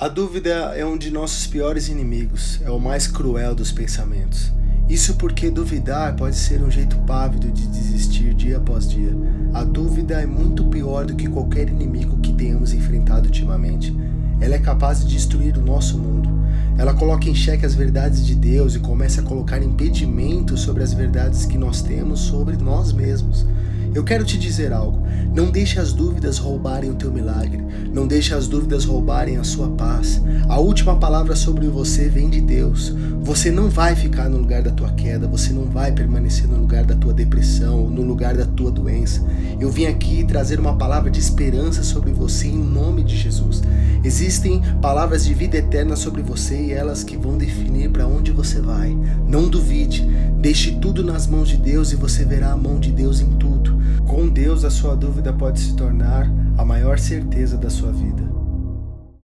A 0.00 0.08
dúvida 0.08 0.48
é 0.74 0.82
um 0.82 0.96
de 0.96 1.10
nossos 1.10 1.46
piores 1.46 1.90
inimigos, 1.90 2.58
é 2.64 2.70
o 2.70 2.80
mais 2.80 3.06
cruel 3.06 3.54
dos 3.54 3.70
pensamentos. 3.70 4.50
Isso 4.88 5.16
porque 5.16 5.50
duvidar 5.50 6.16
pode 6.16 6.36
ser 6.36 6.62
um 6.62 6.70
jeito 6.70 6.96
pávido 7.00 7.52
de 7.52 7.66
desistir 7.66 8.32
dia 8.32 8.56
após 8.56 8.88
dia. 8.88 9.14
A 9.52 9.62
dúvida 9.62 10.14
é 10.14 10.24
muito 10.24 10.64
pior 10.64 11.04
do 11.04 11.14
que 11.14 11.28
qualquer 11.28 11.68
inimigo 11.68 12.16
que 12.16 12.32
tenhamos 12.32 12.72
enfrentado 12.72 13.26
ultimamente. 13.26 13.94
Ela 14.40 14.54
é 14.54 14.58
capaz 14.58 15.00
de 15.00 15.14
destruir 15.14 15.58
o 15.58 15.62
nosso 15.62 15.98
mundo. 15.98 16.30
Ela 16.78 16.94
coloca 16.94 17.28
em 17.28 17.34
xeque 17.34 17.66
as 17.66 17.74
verdades 17.74 18.24
de 18.24 18.34
Deus 18.34 18.74
e 18.74 18.80
começa 18.80 19.20
a 19.20 19.24
colocar 19.24 19.62
impedimentos 19.62 20.62
sobre 20.62 20.82
as 20.82 20.94
verdades 20.94 21.44
que 21.44 21.58
nós 21.58 21.82
temos 21.82 22.20
sobre 22.20 22.56
nós 22.56 22.90
mesmos. 22.90 23.44
Eu 23.94 24.02
quero 24.02 24.24
te 24.24 24.38
dizer 24.38 24.72
algo. 24.72 25.06
Não 25.32 25.50
deixe 25.50 25.78
as 25.78 25.92
dúvidas 25.92 26.38
roubarem 26.38 26.90
o 26.90 26.94
teu 26.94 27.12
milagre. 27.12 27.64
Não 27.92 28.06
deixe 28.06 28.34
as 28.34 28.48
dúvidas 28.48 28.84
roubarem 28.84 29.36
a 29.36 29.44
sua 29.44 29.68
paz. 29.68 30.20
A 30.48 30.58
última 30.58 30.96
palavra 30.96 31.36
sobre 31.36 31.68
você 31.68 32.08
vem 32.08 32.28
de 32.28 32.40
Deus. 32.40 32.94
Você 33.22 33.50
não 33.50 33.68
vai 33.68 33.94
ficar 33.94 34.28
no 34.28 34.38
lugar 34.38 34.62
da 34.62 34.72
tua 34.72 34.90
queda, 34.90 35.28
você 35.28 35.52
não 35.52 35.66
vai 35.66 35.92
permanecer 35.92 36.48
no 36.48 36.56
lugar 36.56 36.84
da 36.84 36.96
tua 36.96 37.12
depressão, 37.12 37.88
no 37.88 38.02
lugar 38.02 38.36
da 38.36 38.44
tua 38.44 38.70
doença. 38.70 39.22
Eu 39.60 39.70
vim 39.70 39.86
aqui 39.86 40.24
trazer 40.24 40.58
uma 40.58 40.76
palavra 40.76 41.10
de 41.10 41.20
esperança 41.20 41.82
sobre 41.84 42.12
você 42.12 42.48
em 42.48 42.58
nome 42.58 43.04
de 43.04 43.16
Jesus. 43.16 43.62
Existem 44.02 44.60
palavras 44.80 45.24
de 45.24 45.34
vida 45.34 45.58
eterna 45.58 45.94
sobre 45.94 46.22
você 46.22 46.56
e 46.56 46.72
elas 46.72 47.04
que 47.04 47.16
vão 47.16 47.38
definir 47.38 47.90
para 47.90 48.06
onde 48.06 48.32
você 48.32 48.60
vai. 48.60 48.96
Não 49.28 49.48
duvide, 49.48 50.02
deixe 50.40 50.72
tudo 50.72 51.04
nas 51.04 51.26
mãos 51.26 51.48
de 51.48 51.56
Deus 51.56 51.92
e 51.92 51.96
você 51.96 52.24
verá 52.24 52.52
a 52.52 52.56
mão 52.56 52.80
de 52.80 52.90
Deus 52.90 53.20
em 53.20 53.30
tudo. 53.32 53.78
Com 54.06 54.19
Deus, 54.40 54.64
a 54.64 54.70
sua 54.70 54.96
dúvida 54.96 55.34
pode 55.34 55.60
se 55.60 55.76
tornar 55.76 56.26
a 56.56 56.64
maior 56.64 56.98
certeza 56.98 57.58
da 57.58 57.68
sua 57.68 57.92
vida. 57.92 58.22